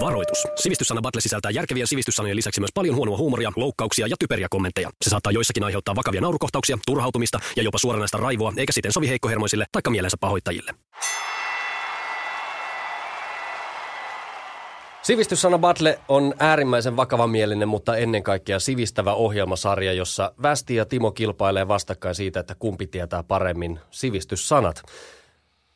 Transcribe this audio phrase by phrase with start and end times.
[0.00, 0.46] Varoitus.
[0.56, 4.90] Sivistyssana Battle sisältää järkevien sivistyssanojen lisäksi myös paljon huonoa huumoria, loukkauksia ja typeriä kommentteja.
[5.02, 9.64] Se saattaa joissakin aiheuttaa vakavia naurukohtauksia, turhautumista ja jopa suoranaista raivoa, eikä siten sovi heikkohermoisille
[9.72, 10.74] tai mielensä pahoittajille.
[15.02, 21.68] Sivistyssana Battle on äärimmäisen vakavamielinen, mutta ennen kaikkea sivistävä ohjelmasarja, jossa Västi ja Timo kilpailee
[21.68, 24.82] vastakkain siitä, että kumpi tietää paremmin sivistyssanat.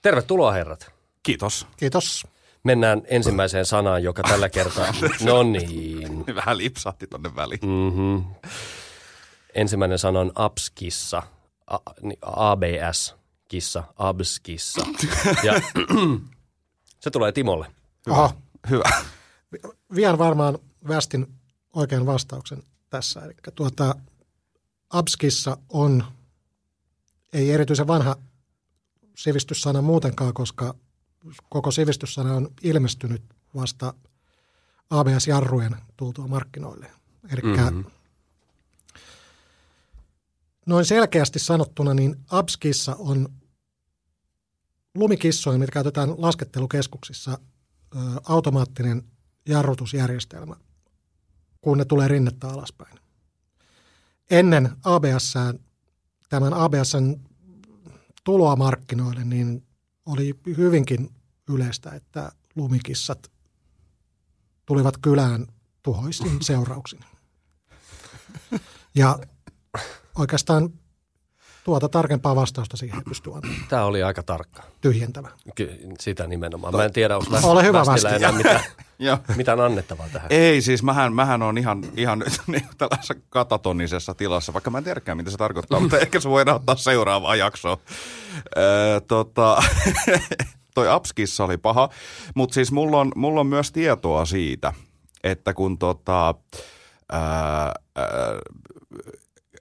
[0.02, 0.92] Tervetuloa herrat.
[1.22, 1.66] Kiitos.
[1.76, 2.26] Kiitos.
[2.64, 4.94] Mennään ensimmäiseen sanaan, joka tällä kertaa...
[5.24, 6.25] No niin.
[6.34, 7.61] Vähän lipsahti tonne väliin.
[7.66, 8.25] Mm-hmm.
[9.54, 11.22] Ensimmäinen sana on abskissa.
[11.66, 13.14] A, niin, ABS.
[13.48, 13.84] Kissa.
[13.96, 14.86] Abskissa.
[15.42, 15.53] Ja
[17.03, 17.66] se tulee Timolle.
[18.11, 18.34] Aha,
[18.70, 18.90] Hyvä.
[19.94, 20.58] vien varmaan
[20.89, 21.26] Västin
[21.72, 23.20] oikean vastauksen tässä.
[23.25, 23.94] Eli tuota,
[24.90, 26.04] Abskissa on,
[27.32, 28.17] ei erityisen vanha
[29.17, 30.75] sivistyssana muutenkaan, koska
[31.48, 33.22] koko sivistyssana on ilmestynyt
[33.55, 33.94] vasta
[34.91, 36.91] ABS-jarrujen tultua markkinoille.
[37.30, 37.84] Eli mm-hmm.
[40.66, 43.28] noin selkeästi sanottuna, niin Abskissa on
[44.94, 47.38] lumikissoja, mitä käytetään laskettelukeskuksissa,
[47.97, 49.03] ö, automaattinen
[49.48, 50.56] jarrutusjärjestelmä,
[51.61, 52.98] kun ne tulee rinnettä alaspäin.
[54.31, 55.34] Ennen ABS,
[56.28, 57.20] tämän ABSn
[58.25, 59.66] tuloa markkinoille, niin
[60.06, 61.10] oli hyvinkin
[61.48, 63.30] yleistä, että lumikissat
[64.66, 65.47] tulivat kylään
[65.83, 67.00] tuhoisin seurauksin.
[68.94, 69.19] Ja
[70.19, 70.72] oikeastaan
[71.65, 73.61] tuota tarkempaa vastausta siihen pysty antamaan.
[73.69, 74.62] Tämä oli aika tarkka.
[74.81, 75.29] Tyhjentävä.
[75.55, 76.77] Ky- sitä nimenomaan.
[76.77, 78.09] Mä en tiedä, onko Ole hyvä Västi.
[78.09, 78.61] enää mitään,
[78.98, 79.19] Joo.
[79.37, 80.27] mitään annettavaa tähän.
[80.31, 84.84] Ei siis, mähän, mähän on ihan, ihan nyt niin tällaisessa katatonisessa tilassa, vaikka mä en
[84.84, 87.78] tiedäkään, mitä se tarkoittaa, mutta ehkä se voidaan ottaa seuraavaan jaksoon.
[88.56, 89.62] Öö, tota,
[90.75, 91.89] toi Apskissa oli paha,
[92.34, 94.73] mutta siis mulla on, mulla on myös tietoa siitä,
[95.25, 96.34] että kun tota,
[97.12, 97.21] ää,
[97.97, 98.05] ää,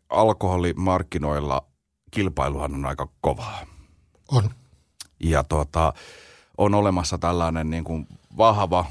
[0.10, 1.66] alkoholimarkkinoilla
[2.14, 3.66] kilpailuhan on aika kovaa.
[4.32, 4.50] On.
[5.20, 5.94] Ja tota,
[6.58, 8.08] on olemassa tällainen niin kuin
[8.38, 8.86] vahva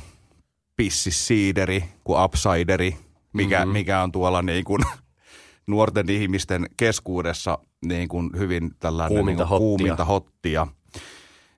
[0.76, 2.96] pississiideri kuin upsideri,
[3.32, 3.72] mikä, mm-hmm.
[3.72, 4.82] mikä on tuolla niin kuin
[5.66, 9.66] nuorten ihmisten keskuudessa niin kuin hyvin tällainen Kuuminta niin kuin hottia.
[9.66, 10.66] kuuminta hottia.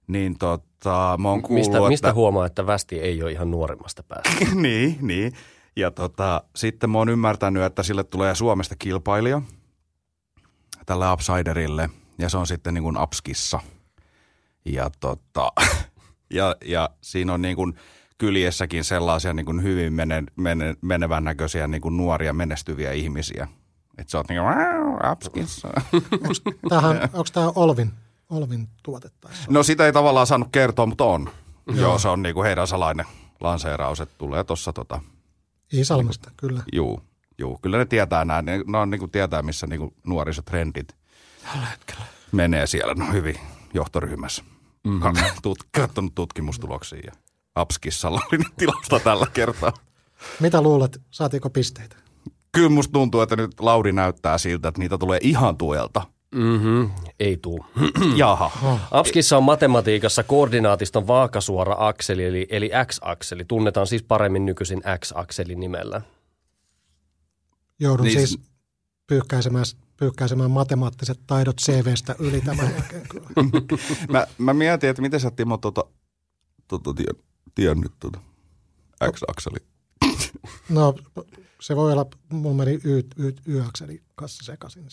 [0.06, 1.88] Niin tota, mä oon kuullut, Mistä, että...
[1.88, 4.54] mistä huomaa, että Västi ei ole ihan nuorimmasta päästä?
[4.54, 5.32] niin, niin.
[5.76, 9.42] Ja tota, sitten mä oon ymmärtänyt, että sille tulee Suomesta kilpailija
[10.86, 13.60] tälle upsiderille, ja se on sitten niin kuin Upskissa.
[14.64, 15.52] Ja, tota,
[16.34, 17.74] ja, ja siinä on niin kuin
[18.18, 23.48] kyljessäkin sellaisia niin kuin hyvin mene, mene, menevän näköisiä niin kuin nuoria menestyviä ihmisiä.
[23.98, 25.68] Että sä oot niin kuin Upskissa.
[27.12, 27.92] Onko tämä Olvin,
[28.30, 29.54] Olvin tuote tai se on?
[29.54, 31.30] No sitä ei tavallaan saanut kertoa, mutta on.
[31.66, 33.06] Joo, Joo se on niin kuin heidän salainen
[33.40, 35.00] lanseeraus, että tulee tuossa tota,
[35.72, 36.62] Iisalmesta, kyllä.
[36.72, 37.00] Juu,
[37.38, 37.58] juu.
[37.62, 38.42] Kyllä ne tietää nämä.
[38.42, 40.96] Ne, ne on niin kuin tietää, missä niin kuin nuorisotrendit
[41.52, 42.04] Tällä hetkellä.
[42.32, 42.94] menee siellä.
[42.94, 43.36] Ne on hyvin
[43.74, 44.44] johtoryhmässä.
[44.84, 45.12] Mm-hmm.
[45.42, 47.12] Tut, katsonut tutkimustuloksia ja
[47.54, 49.72] Apskissalla oli nyt tilausta tällä kertaa.
[50.40, 51.96] Mitä luulet, saatiinko pisteitä?
[52.52, 56.02] Kyllä musta tuntuu, että nyt Lauri näyttää siltä, että niitä tulee ihan tuelta.
[56.34, 56.90] Mm-hmm.
[57.20, 57.66] Ei tuu.
[58.16, 58.50] Jaha.
[58.90, 63.44] Apskissa on matematiikassa koordinaatiston vaakasuora akseli, eli, eli x-akseli.
[63.44, 66.00] Tunnetaan siis paremmin nykyisin x-akselin nimellä.
[67.80, 68.38] Joudun Niin siis
[69.06, 69.64] pyyhkäisemään,
[69.96, 73.06] pyyhkäisemään matemaattiset taidot CVstä yli tämän jälkeen.
[74.12, 75.84] Mä, mä mietin, että miten sä Timo tota,
[76.68, 77.16] tota, tien,
[77.54, 78.20] tiennyt tota
[79.12, 79.58] X-akseli.
[80.68, 80.94] No
[81.60, 84.86] se voi olla, mulla meni y, y, y-akseli kanssa sekaisin.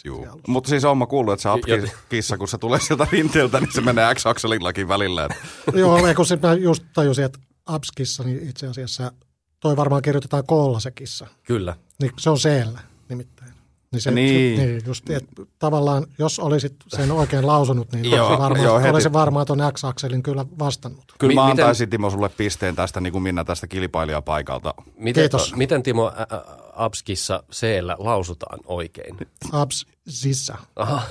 [0.47, 3.81] Mutta siis on mä kuullut, että se Apskissa, kun se tulee sieltä rinteeltä, niin se
[3.81, 5.29] menee X-akselillakin välillä.
[5.73, 9.11] Joo, kun se, mä just tajusin, että Abskissa niin itse asiassa
[9.61, 11.27] toi varmaan kirjoitetaan koolla se kissa.
[11.43, 11.75] Kyllä.
[12.01, 12.79] Niin se on C-llä
[13.09, 13.51] nimittäin.
[13.91, 14.57] Niin, se, Niin.
[14.59, 18.65] Se, niin just, että tavallaan, jos olisit sen oikein lausunut, niin Joo, joo, varmaan, joo,
[18.73, 18.89] joo, heti.
[18.89, 21.03] olisin varmaan tuon X-akselin kyllä vastannut.
[21.19, 24.73] Kyllä mä miten- antaisin Timo sulle pisteen tästä, niin kuin Minna tästä kilpailijapaikalta.
[24.97, 25.55] Miten, Kiitos.
[25.55, 26.41] miten Timo ä, ä,
[26.75, 27.67] Apskissa c
[27.97, 29.17] lausutaan oikein?
[29.51, 31.01] Abs sissa, Aha,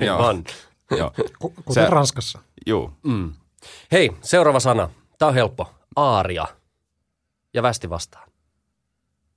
[0.00, 0.16] Joo.
[0.18, 0.44] aivan.
[0.98, 1.12] Joo.
[1.38, 2.38] ku- kuten Se- Ranskassa.
[2.66, 2.90] Juu.
[3.02, 3.32] Mm.
[3.92, 4.88] Hei, seuraava sana.
[5.18, 5.70] Tämä on helppo.
[5.96, 6.46] Aaria.
[7.54, 8.30] Ja västi vastaan.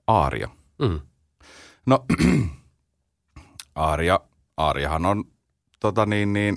[0.07, 0.49] Aaria.
[0.79, 0.99] Mm.
[1.85, 2.05] No,
[3.75, 4.19] Aaria,
[4.57, 5.23] Aariahan on
[5.79, 6.55] tota niin, niin,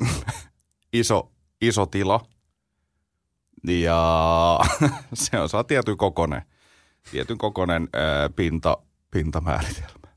[0.92, 2.20] iso, iso tila.
[3.68, 4.58] Ja
[5.14, 6.42] se on saa tietyn kokonen,
[7.10, 8.78] tietyn kokonen ää, pinta,
[9.10, 10.08] pintamääritelmä.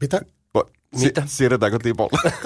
[0.00, 0.20] Mitä?
[0.96, 1.22] Si- Mitä?
[1.26, 2.32] Siirretäänkö Timolle?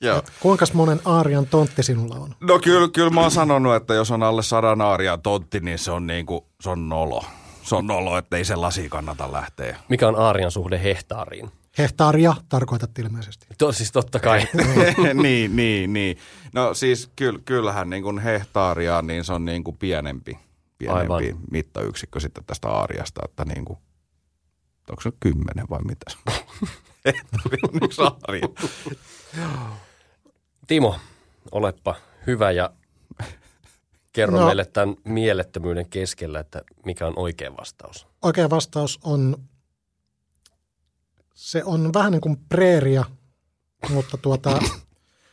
[0.00, 0.22] Joo.
[0.40, 2.34] Kuinka monen aarian tontti sinulla on?
[2.40, 5.90] No kyllä, kyllä mä oon sanonut, että jos on alle sadan aarian tontti, niin se
[5.90, 7.24] on niinku, se on nolo.
[7.62, 9.78] Se on nolo, että ei sellaisia kannata lähteä.
[9.88, 11.50] Mikä on aarian suhde hehtaariin?
[11.78, 13.46] Hehtaaria tarkoitat ilmeisesti.
[13.58, 14.46] To, siis totta kai.
[15.22, 16.16] niin, niin, niin.
[16.54, 20.38] No siis kyll, kyllähän niin kuin hehtaaria, niin se on niin kuin pienempi,
[20.78, 21.40] pienempi Aivan.
[21.50, 23.78] mittayksikkö sitten tästä aariasta, että niin kuin,
[24.90, 26.10] onko se kymmenen vai mitä?
[27.04, 28.48] Hehtaari on yksi aaria.
[30.70, 30.96] Timo,
[31.52, 31.94] olepa
[32.26, 32.70] hyvä ja
[34.12, 34.46] kerro No.
[34.46, 38.06] meille tämän mielettömyyden keskellä, että mikä on oikea vastaus.
[38.22, 39.36] Oikea vastaus on,
[41.34, 43.04] se on vähän niin kuin preeria,
[43.88, 44.58] mutta tuota,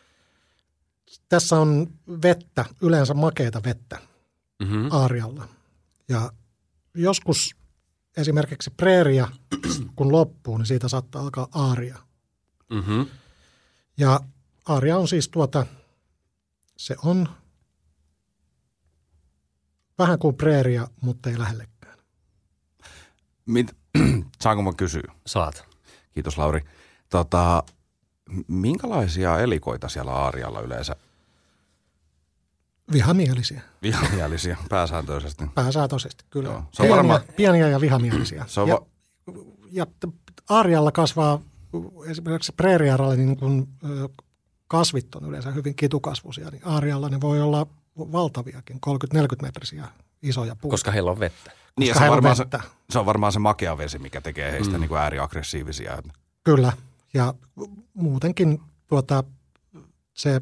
[1.30, 1.88] tässä on
[2.22, 4.00] vettä, yleensä makeita vettä
[4.60, 4.88] Mm-hmm.
[4.92, 5.48] aarialla.
[6.10, 6.32] Ja
[6.94, 7.56] joskus
[8.18, 9.28] esimerkiksi preeria,
[9.96, 11.98] kun loppuu, niin siitä saattaa alkaa aaria.
[12.70, 13.06] Mm-hmm.
[13.98, 14.20] Ja
[14.68, 15.66] aaria on siis tuota,
[16.78, 17.30] se on
[20.00, 21.98] vähän kuin preeria, mutta ei lähellekään.
[23.46, 23.76] Mit,
[24.44, 25.14] saanko mä kysyä?
[25.28, 25.66] Saat.
[26.12, 26.62] Kiitos Lauri.
[27.10, 27.64] Tota,
[28.48, 30.96] minkälaisia elikoita siellä aarialla yleensä?
[32.94, 35.46] Vihamielisiä, Vihamielisiä pääsääntöisesti.
[35.56, 36.50] pääsääntöisesti kyllä.
[36.50, 38.46] Joo, se on pieniä, varmaan- pieniä ja vihamielisiä.
[38.48, 38.86] Se on ja, va-
[39.72, 41.42] ja t- aarialla kasvaa
[42.06, 44.10] esimerkiksi preeriaralla niin kun, ö,
[44.68, 47.68] kasvit on yleensä hyvin kitukasvuisia, niin aarialla ne voi olla
[47.98, 48.80] valtaviakin,
[49.16, 49.88] 30-40 metrisiä
[50.22, 50.74] isoja puita.
[50.74, 51.52] Koska heillä on vettä.
[51.80, 52.62] niin, ja koska se, on heillä on varmaan se, vettä.
[52.90, 54.80] se on varmaan se makea vesi, mikä tekee heistä mm.
[54.80, 56.04] niin kuin ääriaggressiivisia.
[56.44, 56.74] Kyllä,
[57.14, 57.34] ja
[57.94, 59.24] muutenkin tuota,
[60.14, 60.42] se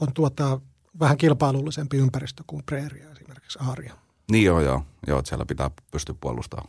[0.00, 0.60] on tuota,
[1.00, 3.94] vähän kilpailullisempi ympäristö kuin preeria esimerkiksi aaria.
[4.30, 4.82] Niin joo, joo.
[5.06, 6.68] Joo, että siellä pitää pystyä puolustamaan.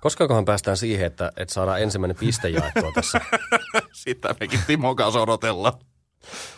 [0.00, 3.20] Koskakohan päästään siihen, että, että saadaan ensimmäinen piste jaettua tässä.
[3.92, 5.72] Sitä mekin Timon kanssa odotellaan.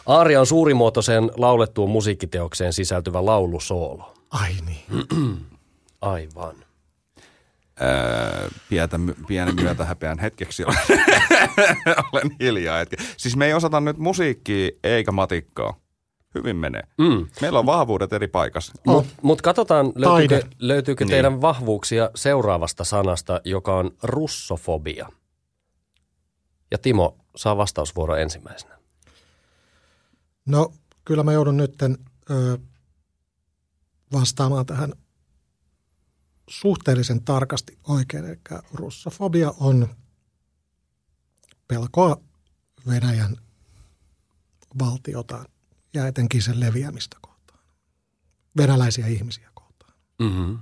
[0.07, 4.15] Aaria on suurimuotoiseen laulettuun musiikkiteokseen sisältyvä laulusoolo.
[4.31, 5.07] Ai niin.
[6.01, 6.55] Aivan.
[7.83, 10.79] Öö, pietä, pienen myötä häpeän hetkeksi olen,
[12.13, 12.79] olen hiljaa.
[12.79, 12.97] Hetki.
[13.17, 15.75] Siis me ei osata nyt musiikkia eikä matikkaa.
[16.35, 16.83] Hyvin menee.
[16.99, 17.27] Mm.
[17.41, 18.73] Meillä on vahvuudet eri paikassa.
[18.87, 20.57] Mutta mut katsotaan, löytyykö, Taide.
[20.59, 21.11] löytyykö Niin.
[21.11, 25.09] teidän vahvuuksia seuraavasta sanasta, joka on russofobia.
[26.71, 28.78] Ja Timo saa vastausvuoro ensimmäisenä.
[30.49, 30.75] No
[31.05, 32.59] kyllä mä joudun nyt ö,
[34.13, 34.93] vastaamaan tähän
[36.51, 38.25] suhteellisen tarkasti oikein.
[38.25, 38.39] Eli
[38.73, 39.89] russofobia on
[41.69, 42.21] pelkoa
[42.87, 43.37] Venäjän
[44.79, 45.45] valtiota
[45.95, 47.61] ja etenkin sen leviämistä kohtaan.
[48.57, 49.93] Venäläisiä ihmisiä kohtaan.
[50.19, 50.59] Mm-hmm.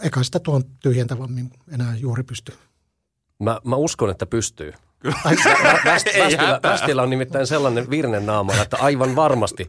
[0.00, 2.52] Eikä sitä tuon tyhjentävämmin enää juuri pysty.
[3.38, 4.72] Mä, mä uskon, että pystyy.
[6.62, 9.68] Västillä, on nimittäin sellainen virne naamalla, että aivan varmasti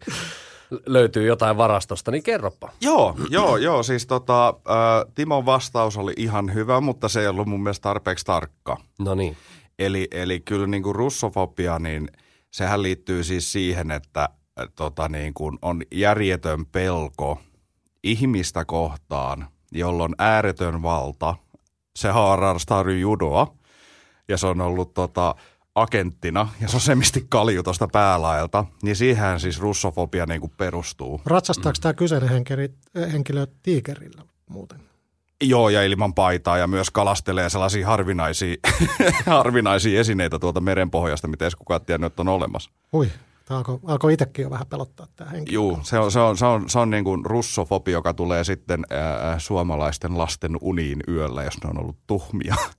[0.86, 2.72] löytyy jotain varastosta, niin kerropa.
[2.82, 3.84] Joo, joo, joo.
[3.84, 8.26] Siis tota, äh, Timon vastaus oli ihan hyvä, mutta se ei ollut mun mielestä tarpeeksi
[8.26, 8.78] tarkka.
[9.00, 9.38] No niin.
[9.80, 12.10] Eli, eli kyllä niin kuin russofobia, niin
[12.52, 17.40] sehän liittyy siis siihen, että äh, tota niin kuin on järjetön pelko
[18.04, 21.36] ihmistä kohtaan, jolla on ääretön valta.
[21.96, 23.57] Se harrastaa judoa
[24.28, 25.36] ja se on ollut tota,
[25.76, 28.66] agenttina ja sosemisti kalju tuosta päälaelta.
[28.84, 31.22] Niin siihen siis russofobia niin kuin perustuu.
[31.26, 32.68] ratsastaako tämä kyseinen henkilö,
[33.12, 34.80] henkilö tiikerillä muuten?
[35.44, 38.56] Joo, ja ilman paitaa ja myös kalastelee sellaisia harvinaisia,
[39.26, 42.72] harvinaisia esineitä tuolta merenpohjasta, mitä edes kukaan tiennyt, että on olemassa.
[42.94, 43.12] Hui,
[43.46, 45.56] tämä alkoi, alkoi itsekin jo vähän pelottaa tämä henkilö.
[45.56, 48.86] Juu, se on, se on, se on, se on niin kuin russofobi, joka tulee sitten
[48.90, 52.56] ää, suomalaisten lasten uniin yöllä, jos ne on ollut tuhmia.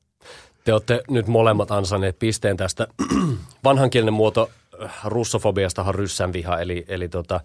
[0.69, 2.87] Te olette nyt molemmat ansainneet pisteen tästä.
[3.65, 4.51] Vanhankielinen muoto
[4.83, 7.41] äh, russofobiastahan ryssän viha, eli, eli tota,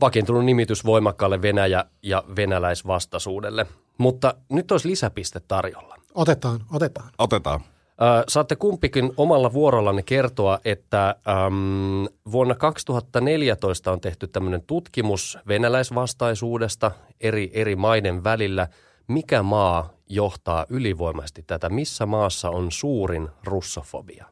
[0.00, 3.66] vakiintunut nimitys voimakkaalle Venäjä- ja venäläisvastaisuudelle.
[3.98, 5.96] Mutta nyt olisi lisäpiste tarjolla.
[6.14, 7.10] Otetaan, otetaan.
[7.18, 7.60] Otetaan.
[7.60, 16.90] Ö, Saatte kumpikin omalla vuorollanne kertoa, että äm, vuonna 2014 on tehty tämmöinen tutkimus venäläisvastaisuudesta
[17.20, 18.68] eri, eri maiden välillä.
[19.10, 21.68] Mikä maa johtaa ylivoimaisesti tätä?
[21.68, 24.26] Missä maassa on suurin russofobia?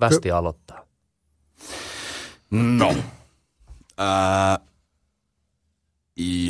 [0.00, 0.84] Västi aloittaa.
[2.50, 2.94] No.
[3.98, 4.58] Ää,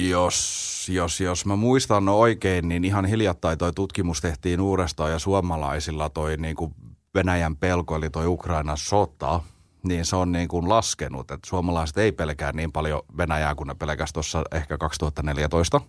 [0.09, 6.11] jos, jos, jos mä muistan oikein, niin ihan hiljattain toi tutkimus tehtiin uudestaan ja suomalaisilla
[6.11, 6.75] toi niin kuin
[7.15, 9.41] Venäjän pelko, eli toi Ukrainan sota,
[9.83, 13.75] niin se on niin kuin laskenut, että suomalaiset ei pelkää niin paljon Venäjää kuin ne
[13.75, 15.81] pelkäs tuossa ehkä 2014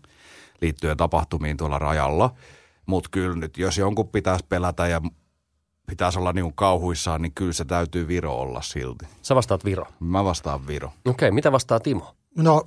[0.63, 2.35] liittyen tapahtumiin tuolla rajalla.
[2.85, 5.01] Mutta kyllä nyt, jos jonkun pitäisi pelätä ja
[5.87, 9.05] pitäisi olla niin kauhuissaan, niin kyllä se täytyy Viro olla silti.
[9.21, 9.85] Sä vastaat Viro.
[9.99, 10.87] Mä vastaan Viro.
[10.87, 12.15] Okei, okay, mitä vastaa Timo?
[12.37, 12.63] No,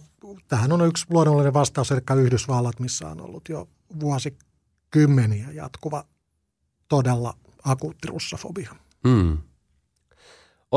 [0.49, 3.69] tähän on yksi luonnollinen vastaus, eli Yhdysvallat, missä on ollut jo
[4.01, 6.05] vuosikymmeniä jatkuva
[6.89, 7.35] todella
[7.65, 8.77] akuutti russofobia.
[9.09, 9.39] Hmm.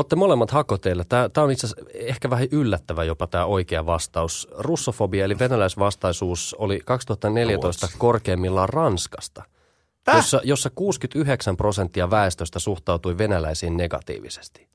[0.00, 1.04] Olette molemmat hakoteilla.
[1.04, 4.48] Tämä, tämä on itse asiassa ehkä vähän yllättävä jopa tämä oikea vastaus.
[4.58, 7.98] Russofobia eli venäläisvastaisuus oli 2014 Ruotsi.
[7.98, 9.42] korkeimmillaan Ranskasta,
[10.14, 14.68] jossa, jossa 69 prosenttia väestöstä suhtautui venäläisiin negatiivisesti.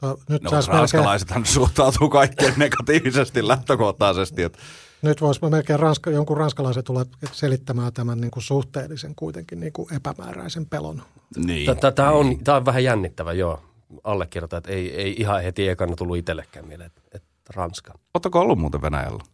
[0.00, 4.42] To, nyt, No, saisi melkein, ranskalaisethan suhtautuu kaikkeen negatiivisesti lähtökohtaisesti.
[4.42, 4.58] Että
[5.02, 9.94] nyt voisi melkein ranska, jonkun ranskalaisen tulla selittämään tämän niin kuin suhteellisen kuitenkin niin kuin
[9.94, 11.02] epämääräisen pelon.
[11.36, 11.70] niin.
[11.94, 13.60] Tämä on, tämä on vähän jännittävä, joo.
[14.04, 17.92] Allekirjoitan, että ei, ei ihan heti ekana tullut itsellekään mieleen, että, että Ranska.
[18.14, 19.24] Oletteko ollut muuten Venäjällä?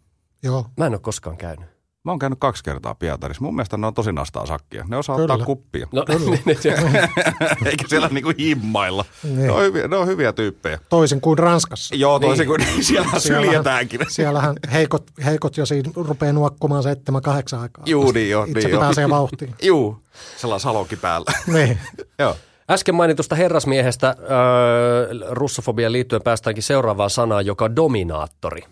[0.42, 1.74] Joo, Mä en ole koskaan käynyt.
[2.04, 3.44] Mä oon käynyt kaksi kertaa Pietarissa.
[3.44, 4.84] Mun mielestä ne on tosi nastaa sakkia.
[4.88, 5.32] Ne osaa Kyllä.
[5.34, 5.86] ottaa kuppia.
[5.92, 6.40] No, niin,
[7.66, 9.04] Eikä siellä niinku himmailla.
[9.22, 9.36] Niin.
[9.36, 10.78] Ne, on hyviä, ne on hyviä tyyppejä.
[10.88, 11.94] toisin kuin Ranskassa.
[11.94, 14.00] Joo, toisin kuin niin, siellä syljetäänkin.
[14.08, 17.84] Siellähän heikot, heikot jo siinä rupeaa nuokkumaan seitsemän, kahdeksan aikaa.
[17.86, 18.44] Juu, niin jo.
[18.44, 18.80] Itse niin jo.
[18.80, 19.54] pääsee vauhtiin.
[19.62, 19.98] Juu,
[20.36, 21.32] sellainen salokki päällä.
[21.46, 21.78] niin.
[22.18, 22.36] Joo.
[22.70, 28.62] Äsken mainitusta herrasmiehestä öö, russofobiaan liittyen päästäänkin seuraavaan sanaan, joka on dominaattori.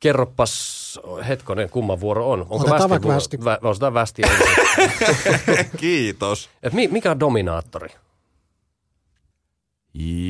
[0.00, 2.40] Kerropas, hetkonen, kumman vuoro on?
[2.40, 3.08] Onko Otetaan vuoro?
[3.08, 3.44] västi.
[3.44, 4.22] Vä, otetaan västi.
[5.76, 6.50] Kiitos.
[6.62, 7.88] Et mi, mikä on dominaattori?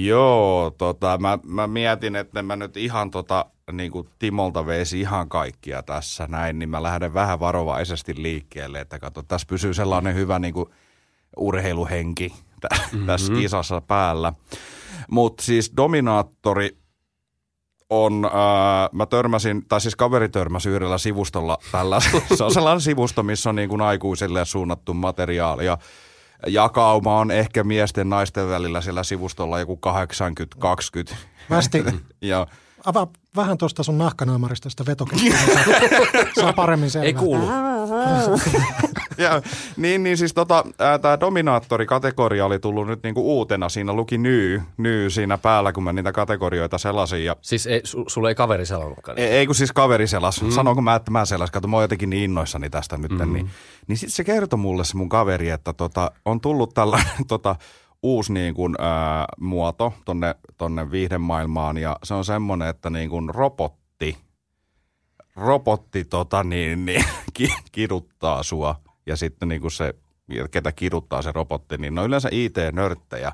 [0.04, 5.28] Joo, tota, mä, mä mietin, että mä nyt ihan tota, niin kuin Timolta veisi ihan
[5.28, 10.38] kaikkia tässä näin, niin mä lähden vähän varovaisesti liikkeelle, että kato, tässä pysyy sellainen hyvä
[10.38, 10.68] niin kuin
[11.36, 13.06] urheiluhenki tä- mm-hmm.
[13.06, 14.32] tässä kisassa päällä.
[15.10, 16.76] Mutta siis Dominaattori
[17.90, 22.00] on, ää, mä törmäsin, tai siis kaveri törmäsi yhdellä sivustolla tällä.
[22.36, 25.78] Se on sellainen sivusto, missä on niin kuin aikuisille suunnattu materiaali ja
[26.46, 29.78] jakauma on ehkä miesten naisten välillä siellä sivustolla joku
[31.10, 31.14] 80-20.
[31.50, 31.84] Västi,
[32.20, 32.46] Ja
[32.84, 35.36] avaa vähän tuosta sun nahkanaamarista sitä vetoketjua,
[36.40, 37.06] saa paremmin selvää.
[37.06, 37.46] Ei kuulu.
[39.18, 39.42] Ja,
[39.76, 40.64] niin, niin siis tota,
[41.02, 43.68] tämä dominaattorikategoria oli tullut nyt niinku uutena.
[43.68, 47.24] Siinä luki nyy, nyy siinä päällä, kun mä niitä kategorioita selasin.
[47.24, 49.18] Ja, Siis ei, su, sulla ei kaveri sanonutkaan.
[49.18, 50.42] ei, ei kun siis kaveri selas.
[50.42, 50.50] Mm.
[50.50, 51.50] Sanonko mä, että mä selas.
[51.50, 53.10] Kato, mä oon jotenkin niin innoissani tästä nyt.
[53.10, 53.32] Mm.
[53.32, 53.50] Niin,
[53.86, 57.56] niin sitten se kertoi mulle se mun kaveri, että tota, on tullut tällainen tota,
[58.02, 61.78] uusi niin kuin, ää, muoto tonne, tonne viihdemaailmaan.
[61.78, 64.16] Ja se on semmoinen, että niin kuin robotti,
[65.36, 67.04] robotti tota, niin, niin,
[67.34, 68.74] ki, kiduttaa sua.
[69.06, 69.94] Ja sitten niin kuin se,
[70.50, 73.32] ketä kiduttaa se robotti, niin ne on yleensä IT-nörttejä.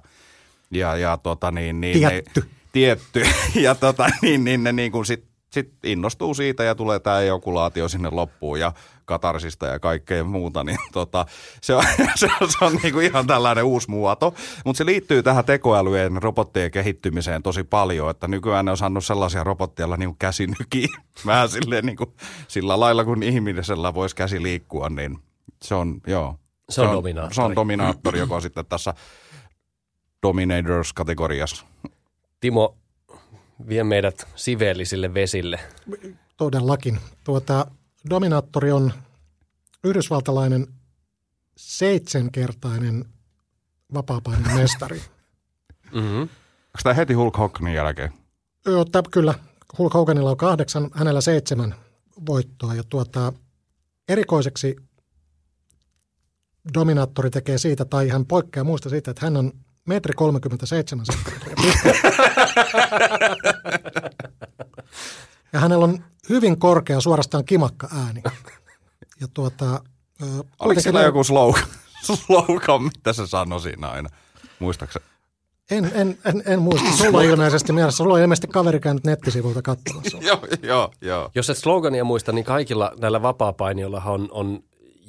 [0.71, 2.41] Ja, ja tota, niin, niin, Tietty.
[2.41, 3.23] Ne, tietty.
[3.55, 7.89] Ja tota, niin, niin ne niin kuin sit, sit innostuu siitä ja tulee tämä ejakulaatio
[7.89, 8.73] sinne loppuun ja
[9.05, 11.27] katarsista ja kaikkea muuta, niin tota,
[11.61, 11.85] se on,
[12.15, 14.35] se on, se on niinku ihan tällainen uusi muoto.
[14.65, 19.45] Mutta se liittyy tähän tekoälyjen robottien kehittymiseen tosi paljon, että nykyään ne on saanut sellaisia
[19.45, 20.87] robotteja, joilla niinku käsi nykii
[21.27, 22.13] vähän silleen niinku,
[22.49, 25.19] sillä lailla, kun ihmisellä voisi käsi liikkua, niin
[25.63, 26.39] se on, joo.
[26.71, 27.35] Se on dominaattori.
[27.35, 28.95] Se on dominaattori, joka on sitten tässä
[30.27, 31.67] Dominators-kategoriassa.
[32.41, 32.77] Timo,
[33.69, 35.61] vie meidät siveellisille vesille.
[36.37, 36.99] Todellakin.
[37.25, 37.67] Tuota,
[38.11, 38.93] Dominaattori on
[39.85, 40.67] yhdysvaltalainen
[41.57, 43.05] seitsemänkertainen
[43.95, 45.03] vapaapainin mestari.
[45.93, 46.21] Mm-hmm.
[46.21, 48.13] Onko tämä heti Hulk Hoganin jälkeen?
[48.67, 49.35] Joo, tä, kyllä.
[49.79, 51.75] Hulk Hoganilla on kahdeksan, hänellä seitsemän
[52.27, 52.75] voittoa.
[52.75, 53.33] Ja tuota,
[54.09, 54.77] erikoiseksi
[56.75, 59.53] Dominaattori tekee siitä, tai hän poikkeaa muista siitä, että hän on
[59.87, 61.93] metri 37 senttimetriä pitkä.
[65.53, 68.23] Ja hänellä on hyvin korkea, suorastaan kimakka ääni.
[69.21, 69.81] Ja tuota,
[70.59, 71.63] Oliko ne- joku slogan,
[72.03, 74.09] slogan, mitä se sanoi siinä aina?
[74.59, 75.05] Muistaakseni?
[75.71, 76.91] En, en, en, en muista.
[76.91, 77.97] Sulla on ilmeisesti mielessä.
[77.97, 80.19] Sulla on ilmeisesti kaveri käynyt nettisivulta katsomassa.
[80.29, 81.31] joo, joo, joo.
[81.35, 84.61] Jos et slogania muista, niin kaikilla näillä vapaapainijoilla on, on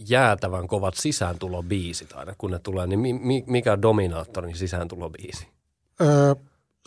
[0.08, 2.88] jäätävän kovat sisääntulobiisit aina, kun ne tulee.
[2.88, 5.48] Niin mi, mi, mikä on dominaattorin sisääntulobiisi?
[6.01, 6.36] Öö,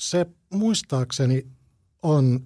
[0.01, 1.47] se muistaakseni
[2.03, 2.41] on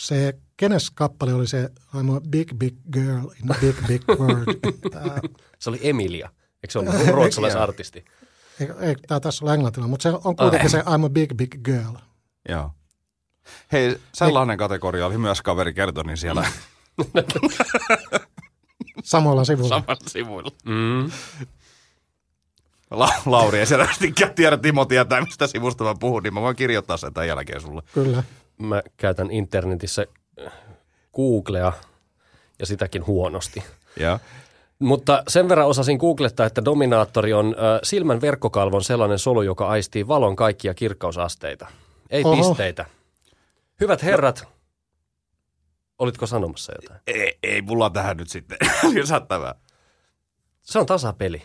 [0.00, 4.54] se, kenes kappale oli se I'm a big, big girl in a big, big world.
[4.92, 5.20] Tää,
[5.58, 6.28] Se oli Emilia.
[6.62, 8.04] Eikö se ollut ruotsalaisartisti?
[8.60, 11.54] ei, ei tämä tässä ole englantilainen, mutta se on kuitenkin se I'm a big, big
[11.64, 11.96] girl.
[12.48, 12.70] joo.
[13.72, 16.46] Hei, sellainen kategoria oli myös kaveri kertoi, niin siellä
[19.04, 19.68] Samoilla sivuilla.
[19.78, 20.50] samalla sivuilla.
[20.64, 21.10] Mm.
[22.90, 26.96] La- Lauri ei selvästikään tiedä, Timo tietää, mistä sivusta mä puhun, niin mä voin kirjoittaa
[26.96, 27.82] sen tämän jälkeen sulle.
[27.94, 28.22] Kyllä.
[28.58, 30.06] Mä käytän internetissä
[31.14, 31.72] Googlea
[32.58, 33.62] ja sitäkin huonosti.
[33.96, 34.18] Ja
[34.78, 40.08] Mutta sen verran osasin googlettaa, että dominaattori on ö, silmän verkkokalvon sellainen solu, joka aistii
[40.08, 41.66] valon kaikkia kirkkausasteita.
[42.10, 42.36] Ei Oho.
[42.36, 42.86] pisteitä.
[43.80, 44.48] Hyvät herrat,
[46.00, 47.00] olitko sanomassa jotain?
[47.06, 48.58] Ei, ei mulla tähän nyt sitten
[48.94, 49.54] lisättävää.
[50.62, 51.42] Se on tasapeli.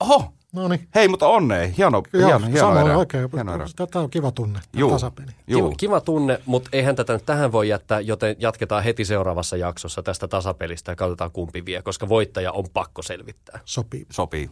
[0.00, 0.88] Oho, No niin.
[0.94, 1.68] hei, mutta onnea.
[1.78, 2.98] Hieno, Joo, hieno, hieno samoin erä.
[2.98, 3.28] oikein.
[3.34, 3.66] Hieno erä.
[3.76, 4.90] Tätä on kiva tunne, Juu.
[4.90, 5.30] tasapeli.
[5.46, 5.62] Juu.
[5.68, 10.02] Kiva, kiva tunne, mutta eihän tätä nyt tähän voi jättää, joten jatketaan heti seuraavassa jaksossa
[10.02, 13.60] tästä tasapelistä ja katsotaan kumpi vie, koska voittaja on pakko selvittää.
[13.64, 14.06] Sopii.
[14.10, 14.50] Sopii.